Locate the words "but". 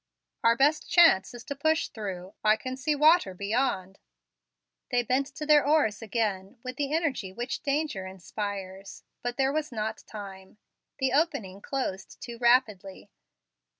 9.21-9.37